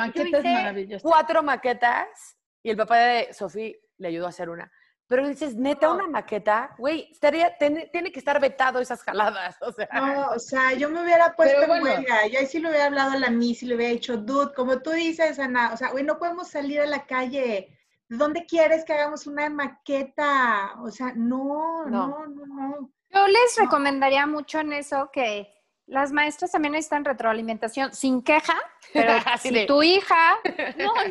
[1.02, 4.72] cuatro maquetas y el papá de Sofía le ayudó a hacer una.
[5.06, 9.88] Pero dices, neta, una maqueta, güey, estaría, tiene, que estar vetado esas jaladas, o sea.
[9.92, 13.12] No, o sea, yo me hubiera puesto en huelga, yo ahí sí le hubiera hablado
[13.12, 16.04] a la mí, si le hubiera dicho, dude, como tú dices, Ana, o sea, güey,
[16.04, 17.76] no podemos salir a la calle,
[18.08, 20.72] ¿dónde quieres que hagamos una maqueta?
[20.80, 22.90] O sea, no, no, no, no.
[23.10, 25.54] Yo les recomendaría mucho en eso que
[25.86, 28.54] las maestras también necesitan retroalimentación sin queja,
[28.92, 30.38] pero si tu hija.
[30.78, 31.02] No, no,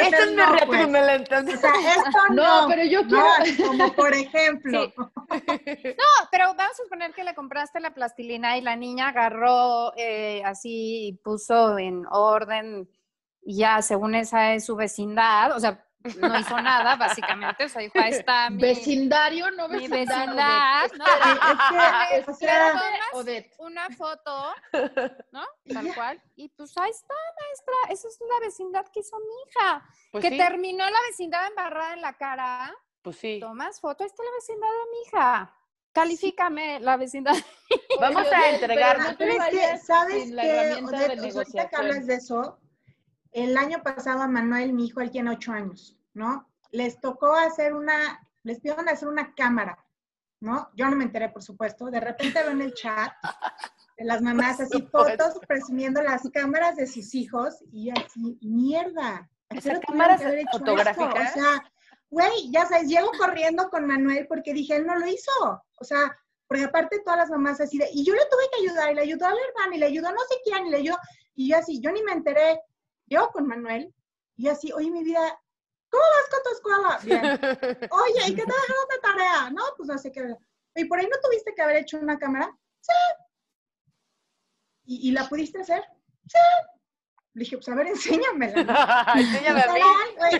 [0.00, 1.48] Esto es retroalimentación.
[1.48, 3.66] esto no, pero yo quiero.
[3.66, 4.92] como por ejemplo.
[4.96, 10.42] No, pero vamos a suponer que le compraste la plastilina y la niña agarró eh,
[10.44, 12.90] así y puso en orden,
[13.42, 15.56] ya según esa es su vecindad.
[15.56, 17.64] O sea, no hizo nada, básicamente.
[17.64, 21.04] O sea, dijo, ahí está mi vecindario, no mi vecindad, ¿no?
[22.12, 23.54] Es que, o sea, tomas Odette.
[23.58, 24.54] una foto,
[25.32, 25.44] ¿no?
[25.72, 26.22] Tal cual.
[26.36, 27.74] Y pues ahí está, maestra.
[27.94, 29.84] Esa es la vecindad que hizo mi hija.
[30.12, 32.74] Pues que sí, terminó la vecindad embarrada en la cara.
[33.02, 33.38] pues sí.
[33.40, 35.54] Tomas foto, ahí está la vecindad de mi hija.
[35.92, 37.34] Califícame la vecindad.
[38.00, 39.16] Vamos Oye, a Odette, entregar.
[39.18, 41.20] pero no que, ¿sabes la qué, herramienta Odette?
[41.20, 42.58] de O sea, ahorita que hablas de eso,
[43.32, 46.46] el año pasado a Manuel, mi hijo, él tiene ocho años, ¿no?
[46.70, 49.78] Les tocó hacer una, les pidieron hacer una cámara,
[50.40, 50.68] ¿no?
[50.74, 51.86] Yo no me enteré, por supuesto.
[51.86, 53.12] De repente veo en el chat
[53.96, 59.30] de las mamás así fotos presumiendo las cámaras de sus hijos y así, mierda.
[59.48, 61.30] ¿a qué ¿Esas cámaras fotográficas?
[61.30, 61.72] O sea,
[62.10, 65.62] güey, ya sabes, llego corriendo con Manuel porque dije, él no lo hizo.
[65.80, 66.14] O sea,
[66.46, 69.02] porque aparte todas las mamás así de, y yo le tuve que ayudar, y le
[69.02, 70.98] ayudó a la hermana, y le ayudó a no sé quién, y le ayudó,
[71.34, 72.60] y yo así, yo ni me enteré.
[73.06, 73.94] Yo con Manuel,
[74.36, 75.38] y yo así, oye, mi vida,
[75.90, 76.98] ¿cómo vas con tu escuela?
[77.04, 77.22] Bien.
[77.92, 79.50] Oye, ¿y qué te dejaron de tarea?
[79.50, 80.36] No, pues no sé qué.
[80.74, 82.56] ¿Y por ahí no tuviste que haber hecho una cámara?
[82.80, 82.92] Sí.
[84.84, 85.82] ¿Y, y la pudiste hacer?
[86.26, 86.38] Sí.
[87.34, 88.64] Le dije, pues a ver, enséñamela.
[88.64, 89.20] ¿no?
[89.20, 89.80] Enséñame a mí.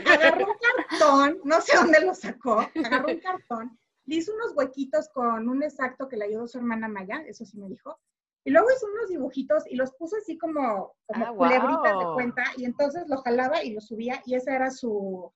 [0.04, 5.08] Agarró un cartón, no sé dónde lo sacó, agarró un cartón, le hizo unos huequitos
[5.10, 8.00] con un exacto que le ayudó su hermana Maya, eso sí me dijo,
[8.44, 12.42] y luego hizo unos dibujitos y los puso así como, como Ah, culebritas de cuenta,
[12.56, 15.32] y entonces lo jalaba y lo subía, y esa era su,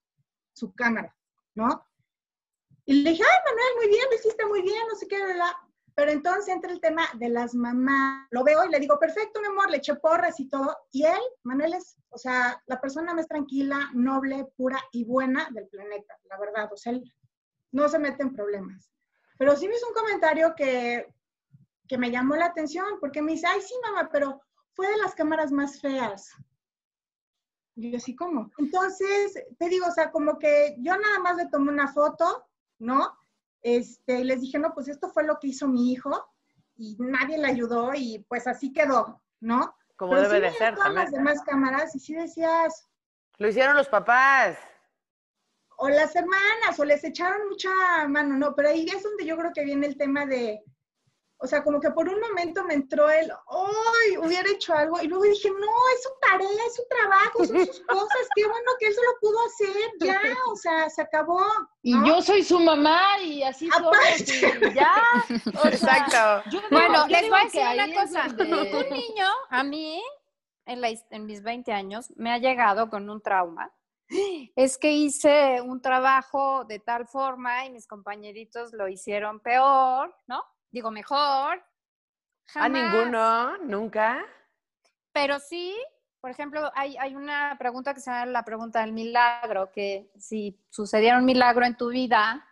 [0.53, 1.15] su cámara,
[1.55, 1.87] ¿no?
[2.85, 5.53] Y le dije, ay, Manuel, muy bien, lo hiciste muy bien, no sé qué, ¿verdad?
[5.95, 8.27] Pero entonces entra el tema de las mamás.
[8.31, 10.77] Lo veo y le digo, perfecto, mi amor, le eché porras y todo.
[10.91, 15.69] Y él, Manuel, es, o sea, la persona más tranquila, noble, pura y buena del
[15.69, 16.73] planeta, la verdad.
[16.73, 17.05] O sea, él
[17.73, 18.91] no se mete en problemas.
[19.39, 21.13] Pero sí me hizo un comentario que,
[21.87, 24.41] que me llamó la atención, porque me dice, ay, sí, mamá, pero
[24.75, 26.31] fue de las cámaras más feas.
[27.75, 28.51] Y yo así, ¿cómo?
[28.59, 32.47] Entonces, te digo, o sea, como que yo nada más le tomé una foto,
[32.79, 33.17] ¿no?
[33.63, 36.11] Este, y les dije, no, pues esto fue lo que hizo mi hijo
[36.77, 39.75] y nadie le ayudó y pues así quedó, ¿no?
[39.97, 41.25] Como Pero debe sí de ser todas las también.
[41.25, 42.89] demás cámaras y sí decías,
[43.39, 44.59] Lo hicieron los papás.
[45.77, 47.71] o las hermanas, o les echaron mucha
[48.09, 50.63] mano, no, pero ahí es donde yo creo que viene el tema de,
[51.43, 54.17] o sea, como que por un momento me entró el, ¡ay!
[54.17, 57.81] Hubiera hecho algo, y luego dije, no, es su tarea, es su trabajo, son sus
[57.89, 61.43] cosas, qué bueno que él se lo pudo hacer, ya, o sea, se acabó.
[61.83, 64.69] Y yo soy su mamá y así somos Aparte.
[64.71, 64.95] y ya.
[65.59, 66.51] O sea, Exacto.
[66.51, 68.27] yo Bueno, yo les voy a decir una cosa.
[68.29, 70.01] Un niño, a mí,
[70.67, 73.73] en, la en mis 20 años, me ha llegado con un trauma.
[74.55, 80.45] Es que hice un trabajo de tal forma y mis compañeritos lo hicieron peor, ¿no?
[80.73, 81.63] Digo, mejor.
[82.55, 84.25] A ninguno, nunca.
[85.13, 85.77] Pero sí,
[86.21, 90.59] por ejemplo, hay, hay una pregunta que se llama la pregunta del milagro, que si
[90.71, 92.47] sucediera un milagro en tu vida,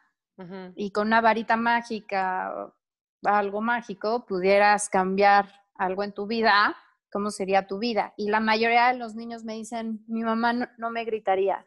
[0.74, 2.74] y con una varita mágica, o
[3.24, 6.74] algo mágico, pudieras cambiar algo en tu vida,
[7.12, 8.14] ¿cómo sería tu vida?
[8.16, 11.66] Y la mayoría de los niños me dicen, mi mamá no, no me gritaría.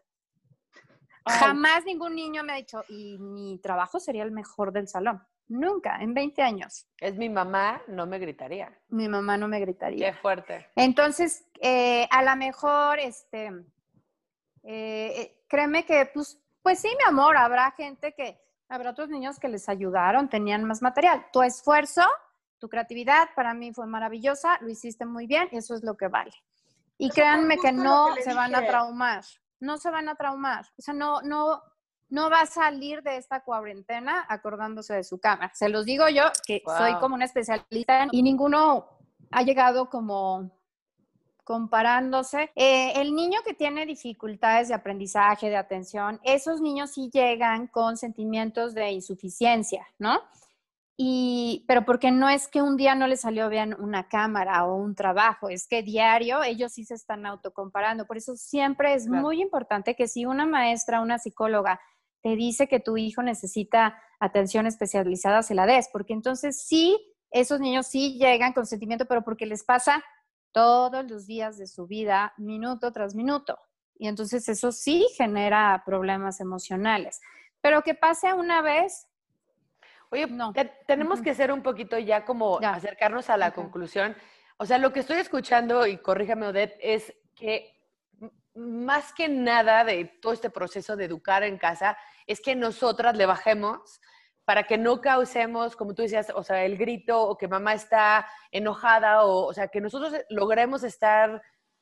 [1.25, 5.23] Jamás ningún niño me ha dicho, y mi trabajo sería el mejor del salón.
[5.47, 8.71] Nunca, en 20 años, Es mi mamá, no me gritaría.
[8.89, 10.13] mi mamá no me Qué gritaría.
[10.15, 10.67] fuerte.
[10.75, 13.47] Entonces, eh, a lo mejor, este,
[14.63, 19.37] eh, eh, créeme que, pues, pues sí, mi amor, habrá gente que, habrá otros niños
[19.39, 21.25] que les ayudaron, tenían más material.
[21.33, 22.03] Tu esfuerzo,
[22.57, 26.07] tu creatividad, para mí fue maravillosa, lo hiciste muy bien, y eso es lo que
[26.07, 26.31] vale.
[26.97, 29.23] Y Eso créanme que no que se van a traumar,
[29.59, 30.65] no se van a traumar.
[30.77, 31.61] O sea, no, no,
[32.13, 35.51] no va a salir de esta cuarentena acordándose de su cámara.
[35.55, 38.85] Se los digo yo, que soy como una especialista y ninguno
[39.31, 40.51] ha llegado como
[41.43, 42.51] comparándose.
[42.55, 47.97] Eh, el niño que tiene dificultades de aprendizaje, de atención, esos niños sí llegan con
[47.97, 50.21] sentimientos de insuficiencia, ¿no?
[50.95, 54.75] Y, pero porque no es que un día no les salió bien una cámara o
[54.75, 58.05] un trabajo, es que diario ellos sí se están autocomparando.
[58.05, 59.23] Por eso siempre es Claro.
[59.23, 61.79] muy importante que si una maestra, una psicóloga
[62.23, 66.97] te dice que tu hijo necesita atención especializada, se la des, porque entonces sí,
[67.29, 70.03] esos niños sí llegan con sentimiento, pero porque les pasa
[70.53, 73.59] todos los días de su vida, minuto tras minuto.
[73.95, 77.19] Y entonces eso sí genera problemas emocionales.
[77.61, 79.07] Pero que pase una vez,
[80.11, 80.53] Oye, No.
[80.53, 82.75] te- tenemos que ser un poquito ya como Ya.
[82.75, 84.15] acercarnos a la conclusión.
[84.57, 87.72] O sea, lo que estoy escuchando, y corríjame Odette, es que
[88.55, 93.25] más que nada de todo este proceso de educar en casa, es que nosotras le
[93.25, 93.99] bajemos
[94.45, 98.27] para que no causemos, como tú decías, o sea, el grito o que mamá está
[98.51, 101.41] enojada o, o sea, que nosotros logremos estar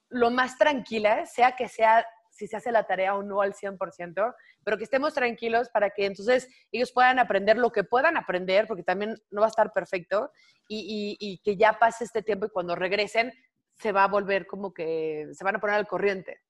[0.09, 4.35] lo más tranquilas, sea que sea si se hace la tarea o no al 100%,
[4.63, 8.83] pero que estemos tranquilos para que entonces ellos puedan aprender lo que puedan aprender, porque
[8.83, 10.31] también no va a estar perfecto,
[10.67, 13.33] y, y que ya pase este tiempo y cuando regresen
[13.75, 16.40] se va a volver como que se van a poner al corriente.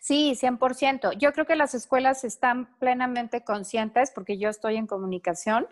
[0.00, 1.12] Sí, 100%.
[1.18, 5.68] Yo creo que las escuelas están plenamente conscientes, porque yo estoy en comunicación,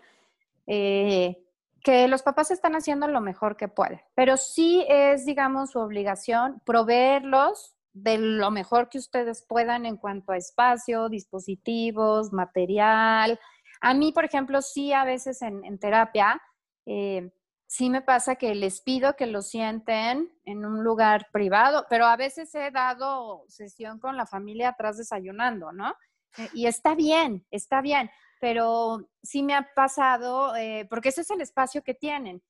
[0.67, 1.43] eh,
[1.83, 6.61] que los papás están haciendo lo mejor que pueden, pero sí es, digamos, su obligación
[6.63, 13.39] proveerlos de lo mejor que ustedes puedan en cuanto a espacio, dispositivos, material.
[13.81, 16.39] A mí, por ejemplo, sí a veces en, terapia,
[16.85, 17.31] eh,
[17.69, 22.17] sí me pasa que les pido que lo sienten en un lugar privado, pero a
[22.17, 25.93] veces he dado sesión con la familia atrás desayunando, ¿no?
[26.39, 28.09] Eh, y está bien, está bien,
[28.41, 32.41] pero sí me ha pasado, eh, porque ese es el espacio que tienen,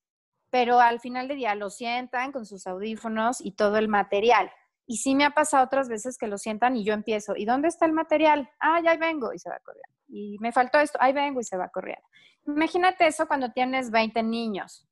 [0.51, 4.49] pero al final del día lo sientan con sus audífonos y todo el material.
[4.87, 7.67] Y sí me ha pasado otras veces que lo sientan y yo empiezo, ¿y dónde
[7.67, 8.49] está el material?
[8.61, 9.97] Ah, ya vengo y se va corriendo.
[10.07, 12.07] Y me faltó esto, ahí vengo y se va corriendo.
[12.47, 14.88] Imagínate eso cuando tienes 20 niños.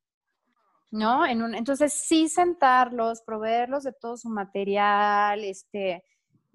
[0.90, 1.26] ¿No?
[1.26, 6.04] En un, entonces, sí sentarlos, proveerlos de todo su material, este,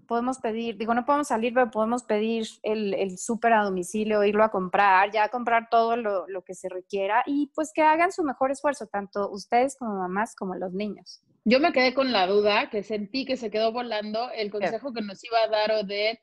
[0.08, 4.44] podemos pedir, digo, no podemos salir, pero podemos pedir el, el súper a domicilio, irlo
[4.44, 8.24] a comprar, ya comprar todo lo, lo, que se requiera y pues que hagan su
[8.24, 11.22] mejor esfuerzo, tanto ustedes como mamás como los niños.
[11.46, 15.02] Yo me quedé con la duda, que sentí que se quedó volando el consejo que
[15.02, 16.22] nos iba a dar Odette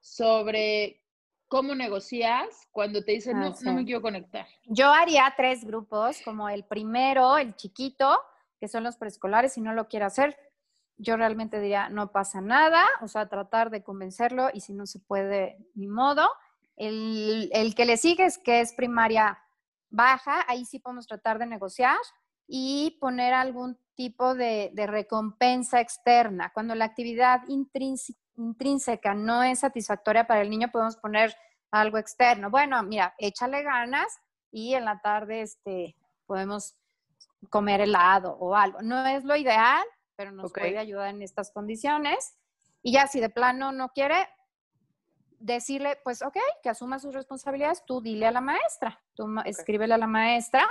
[0.00, 1.01] sobre
[1.52, 4.46] ¿Cómo negocias cuando te dicen, no, ah, no me quiero conectar?
[4.64, 8.22] Yo haría tres grupos, como el primero, el chiquito,
[8.58, 10.34] que son los preescolares, si no lo quiere hacer,
[10.96, 14.98] yo realmente diría, no pasa nada, o sea, tratar de convencerlo y si no se
[14.98, 16.26] puede, ni modo.
[16.74, 19.38] El, el que le sigue es que es primaria
[19.90, 21.98] baja, ahí sí podemos tratar de negociar
[22.46, 26.50] y poner algún tipo de, de recompensa externa.
[26.54, 31.34] Cuando la actividad intrínseca intrínseca no es satisfactoria para el niño, podemos poner
[31.70, 32.50] algo externo.
[32.50, 36.76] Bueno, mira, échale ganas y en la tarde este, podemos
[37.50, 38.82] comer helado o algo.
[38.82, 39.84] No es lo ideal,
[40.16, 42.36] pero nos puede ayudar en estas condiciones.
[42.82, 44.28] Y ya si de plano no quiere,
[45.38, 49.98] decirle, pues, ok, que asuma sus responsabilidades, tú dile a la maestra, tú escríbele a
[49.98, 50.64] la maestra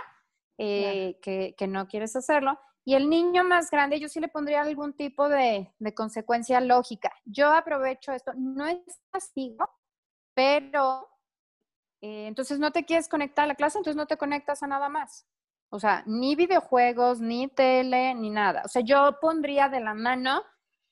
[0.58, 2.60] eh, que, que, no quieres hacerlo.
[2.84, 7.12] Y el niño más grande, yo sí le pondría algún tipo de, consecuencia lógica.
[7.26, 8.80] Yo aprovecho esto, no es
[9.12, 9.70] castigo,
[10.34, 11.08] pero
[12.02, 14.90] eh, entonces no te quieres conectar a la clase, entonces no te conectas a nada
[14.90, 15.28] más.
[15.70, 18.64] O sea, ni videojuegos, ni tele, ni nada.
[18.66, 20.44] O sea, yo pondría de la mano,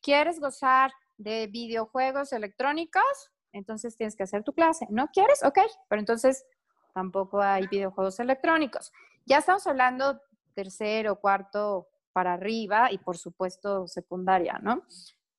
[0.02, 3.32] ¿quieres gozar de videojuegos electrónicos?
[3.52, 4.86] Entonces tienes que hacer tu clase.
[4.90, 5.44] ¿No quieres?
[5.44, 6.46] Ok, pero entonces
[6.94, 8.92] tampoco hay videojuegos electrónicos.
[9.26, 10.22] Ya estamos hablando
[10.54, 14.84] tercero, cuarto para arriba y por supuesto secundaria, ¿no?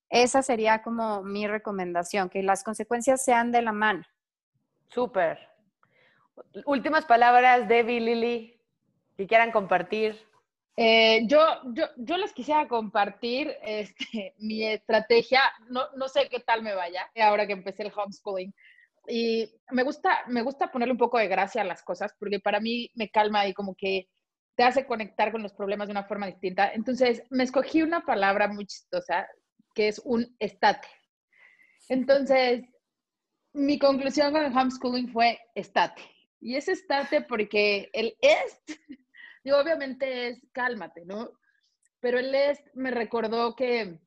[0.09, 4.05] Esa sería como mi recomendación, que las consecuencias sean de la mano.
[4.89, 5.39] Súper.
[6.65, 8.61] Últimas palabras, Debbie, Lili,
[9.17, 10.19] que quieran compartir.
[10.77, 11.39] Eh, yo,
[11.75, 15.43] yo, yo, les quisiera compartir este, mi estrategia.
[15.69, 18.53] No, no sé qué tal me vaya ahora que empecé el homeschooling.
[19.07, 22.61] Y me gusta, me gusta ponerle un poco de gracia a las cosas, porque para
[22.61, 24.09] mí me calma y como que
[24.61, 26.71] te hace conectar con los problemas de una forma distinta.
[26.75, 29.27] Entonces, me escogí una palabra muy chistosa,
[29.75, 30.87] que es un estate.
[31.89, 32.67] Entonces,
[33.55, 36.03] mi conclusión con el homeschooling fue estate.
[36.41, 38.69] Y es estate porque el est,
[39.45, 41.31] digo, obviamente es cálmate, ¿no?
[42.01, 43.99] Pero el est me recordó que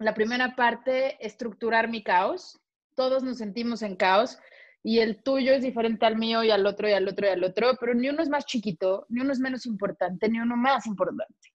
[0.00, 2.60] la primera parte, estructurar mi caos.
[2.96, 4.36] Todos nos sentimos en caos
[4.82, 7.44] y el tuyo es diferente al mío y al otro y al otro y al
[7.44, 10.86] otro, pero ni uno es más chiquito, ni uno es menos importante, ni uno más
[10.86, 11.52] importante.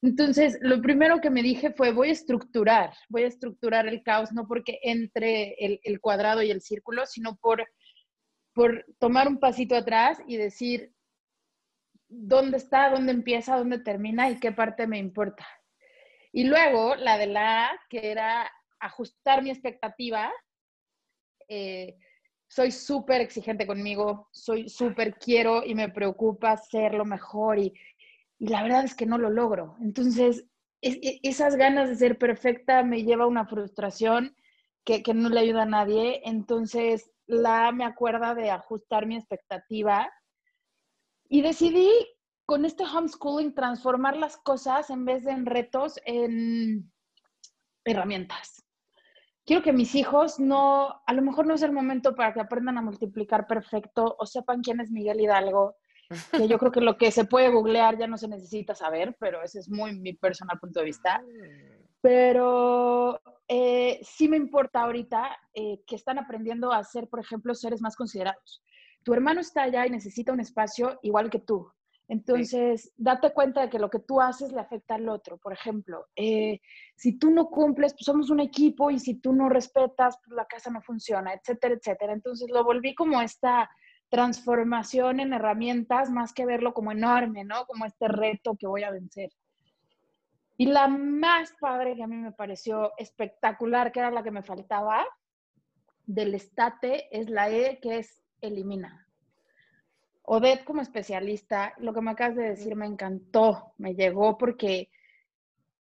[0.00, 4.32] Entonces, lo primero que me dije fue, voy a estructurar, voy a estructurar el caos,
[4.32, 7.64] no porque entre el, el cuadrado y el círculo, sino por,
[8.52, 10.92] por tomar un pasito atrás y decir,
[12.08, 15.46] ¿dónde está, dónde empieza, dónde termina y qué parte me importa?
[16.32, 20.32] Y luego, la de la que era ajustar mi expectativa,
[21.48, 21.96] eh,
[22.54, 27.72] soy súper exigente conmigo, soy súper quiero y me preocupa ser lo mejor y,
[28.38, 29.76] la verdad es que no lo logro.
[29.80, 30.44] Entonces,
[30.82, 34.36] e, esas ganas de ser perfecta me lleva a una frustración
[34.84, 36.20] que, que, no le ayuda a nadie.
[36.24, 40.12] Entonces, la me acuerda de ajustar mi expectativa
[41.30, 41.88] y decidí
[42.44, 46.92] con este homeschooling transformar las cosas en vez de en retos en
[47.84, 48.61] herramientas
[49.44, 52.78] quiero que mis hijos no, a lo mejor no es el momento para que aprendan
[52.78, 55.76] a multiplicar perfecto o sepan quién es Miguel Hidalgo,
[56.30, 59.42] que yo creo que lo que se puede googlear ya no se necesita saber, pero
[59.42, 61.22] ese es muy mi personal punto de vista.
[62.00, 67.80] Pero eh, sí me importa ahorita eh, que están aprendiendo a ser, por ejemplo, seres
[67.80, 68.62] más considerados.
[69.04, 71.72] Tu hermano está allá y necesita un espacio igual que tú.
[72.08, 75.38] Entonces, date cuenta de que lo que tú haces le afecta al otro.
[75.38, 76.60] Por ejemplo, eh,
[76.94, 80.44] si tú no cumples, pues somos un equipo y si tú no respetas, pues la
[80.46, 82.12] casa no funciona, etcétera, etcétera.
[82.12, 83.70] Entonces, lo volví como esta
[84.10, 87.64] transformación en herramientas más que verlo como enorme, ¿no?
[87.64, 89.30] Como este reto que voy a vencer.
[90.58, 94.42] Y la más padre que a mí me pareció espectacular, que era la que me
[94.42, 95.04] faltaba,
[96.04, 99.01] del estate, es la E, que es elimina.
[100.24, 104.88] Odette como especialista, lo que me acabas de decir me encantó, me llegó porque,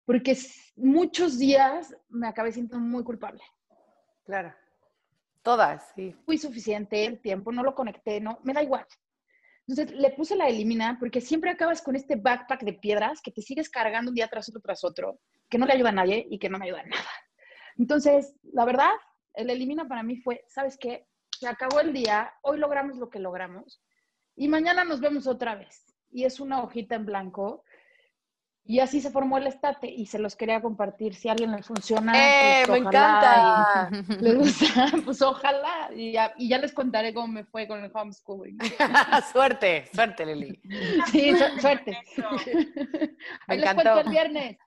[0.05, 0.37] porque
[0.75, 3.41] muchos días me acabé sintiendo muy culpable.
[4.25, 4.53] Claro.
[5.41, 6.13] Todas, sí.
[6.25, 8.85] Fui suficiente el tiempo, no lo conecté, no, me da igual.
[9.67, 13.41] Entonces le puse la elimina porque siempre acabas con este backpack de piedras que te
[13.41, 15.19] sigues cargando un día tras otro tras otro,
[15.49, 17.09] que no le ayuda a nadie y que no me ayuda a nada.
[17.77, 18.91] Entonces, la verdad,
[19.33, 21.07] el elimina para mí fue, ¿sabes qué?
[21.37, 23.81] Se acabó el día, hoy logramos lo que logramos
[24.37, 25.83] y mañana nos vemos otra vez.
[26.11, 27.63] Y es una hojita en blanco.
[28.63, 31.15] Y así se formó el estate y se los quería compartir.
[31.15, 33.89] Si a alguien le funciona, ¡Eh, pues, me encanta.
[34.19, 35.89] les gusta, pues ojalá.
[35.95, 38.57] Y ya, y ya, les contaré cómo me fue con el homeschooling.
[39.31, 40.61] suerte, suerte, Lili.
[41.11, 41.97] Sí, suerte.
[42.17, 43.83] Me Ahí encantó.
[43.83, 44.57] les cuento el viernes.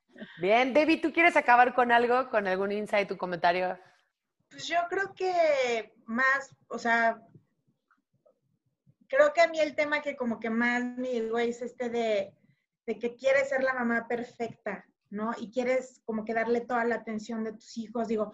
[0.40, 3.78] Bien, David, ¿tú quieres acabar con algo, con algún insight, tu comentario?
[4.50, 7.20] Pues yo creo que más, o sea,
[9.10, 12.32] creo que a mí el tema que como que más me llegó es este de,
[12.86, 15.32] de, que quieres ser la mamá perfecta, ¿no?
[15.38, 18.08] Y quieres como que darle toda la atención de tus hijos.
[18.08, 18.32] Digo,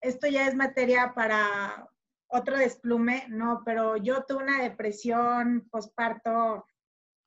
[0.00, 1.88] esto ya es materia para
[2.26, 3.62] otro desplume, ¿no?
[3.64, 6.66] Pero yo tuve una depresión posparto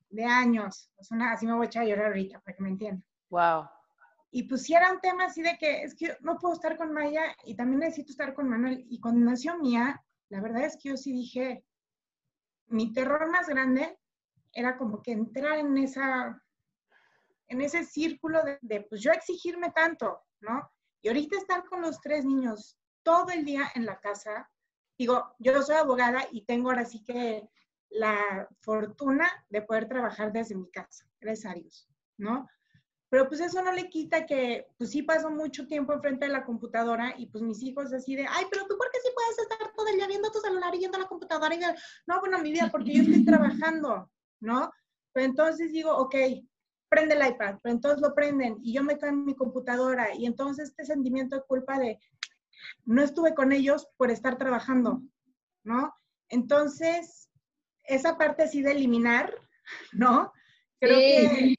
[0.09, 0.91] de años.
[0.97, 3.05] Es una, así me voy a echar a llorar ahorita, para que me entiendan.
[3.29, 3.69] Wow.
[4.31, 6.93] Y pues sí era un tema así de que es que no puedo estar con
[6.93, 8.85] Maya y también necesito estar con Manuel.
[8.89, 11.63] Y cuando nació Mía, la verdad es que yo sí dije,
[12.69, 13.97] mi terror más grande
[14.53, 16.41] era como que entrar en esa,
[17.47, 20.71] en ese círculo de, pues yo exigirme tanto, ¿no?
[21.01, 24.49] Y ahorita estar con los tres niños todo el día en la casa,
[24.97, 27.47] digo, yo soy abogada y tengo ahora sí que
[27.89, 32.47] la fortuna de poder trabajar desde mi casa, gracias a Dios, ¿no?
[33.09, 36.45] Pero pues eso no le quita que, pues sí paso mucho tiempo enfrente de la
[36.45, 39.73] computadora y pues mis hijos así de, ay, pero tú por qué sí puedes estar
[39.75, 41.55] todo el día viendo tu celular y viendo la computadora?
[41.55, 41.59] Y
[42.05, 44.71] no, bueno, mi vida, porque yo estoy trabajando, ¿no?
[45.11, 46.15] Pero entonces digo, ok,
[46.87, 50.25] prende el iPad, pero entonces lo prenden y yo me quedo en mi computadora y
[50.25, 51.99] entonces este sentimiento de culpa de,
[52.85, 55.01] no estuve con ellos por estar trabajando,
[55.63, 55.95] ¿no?
[56.29, 57.29] Entonces,
[57.85, 59.33] esa parte así de eliminar,
[59.93, 60.31] ¿no?
[60.79, 61.05] Creo sí.
[61.05, 61.55] que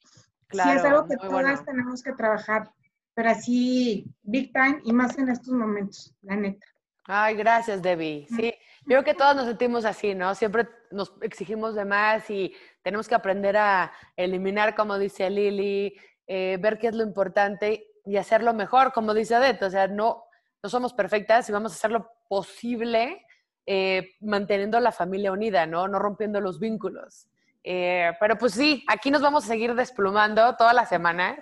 [0.51, 1.63] Claro, sí, es algo que todas bueno.
[1.65, 2.71] tenemos que trabajar,
[3.13, 6.65] pero así, big time y más en estos momentos, la neta.
[7.05, 8.27] Ay, gracias, Debbie.
[8.29, 10.35] Sí, yo creo que todos nos sentimos así, ¿no?
[10.35, 15.95] Siempre nos exigimos de más y tenemos que aprender a eliminar, como dice Lili,
[16.27, 19.63] eh, ver qué es lo importante y hacerlo mejor, como dice Odette.
[19.63, 20.23] O sea, no,
[20.63, 23.25] no somos perfectas y vamos a hacer lo posible
[23.65, 25.87] eh, manteniendo la familia unida, ¿no?
[25.87, 27.27] No rompiendo los vínculos.
[27.63, 31.37] Eh, pero pues sí, aquí nos vamos a seguir desplumando todas las semanas.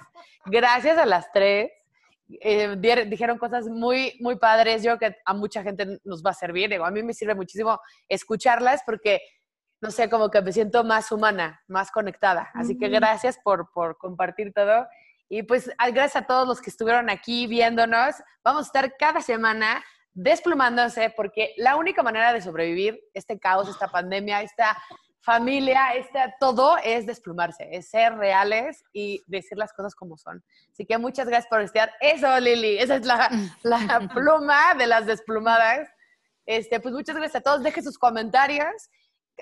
[0.45, 1.71] Gracias a las tres.
[2.41, 2.75] Eh,
[3.07, 4.83] dijeron cosas muy, muy padres.
[4.83, 6.69] Yo creo que a mucha gente nos va a servir.
[6.69, 9.21] Digo, a mí me sirve muchísimo escucharlas porque,
[9.81, 12.49] no sé, como que me siento más humana, más conectada.
[12.53, 14.87] Así que gracias por, por compartir todo.
[15.29, 18.15] Y pues gracias a todos los que estuvieron aquí viéndonos.
[18.43, 23.87] Vamos a estar cada semana desplumándose porque la única manera de sobrevivir este caos, esta
[23.87, 24.77] pandemia, esta
[25.29, 30.43] familia, este, todo es desplumarse, es ser reales y decir las cosas como son.
[30.71, 31.91] Así que muchas gracias por estar.
[32.01, 33.29] Eso, Lili, esa es la,
[33.61, 33.79] la
[34.13, 35.87] pluma de las desplumadas.
[36.47, 37.61] Este, pues muchas gracias a todos.
[37.61, 38.89] Dejen sus comentarios.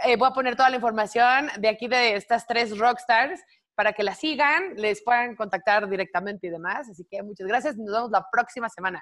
[0.04, 3.40] Eh, voy a poner toda la información de aquí de estas tres rockstars
[3.74, 6.90] para que la sigan, les puedan contactar directamente y demás.
[6.90, 7.78] Así que muchas gracias.
[7.78, 9.02] Nos vemos la próxima semana.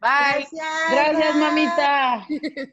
[0.00, 0.46] Bye.
[0.50, 2.26] Gracias, gracias mamita.